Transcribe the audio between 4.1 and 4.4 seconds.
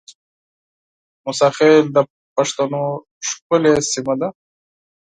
ده